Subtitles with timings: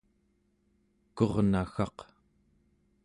[1.15, 1.97] kurnaggaq